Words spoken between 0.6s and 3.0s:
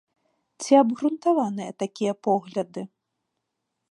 Ці абгрунтаваныя такія погляды?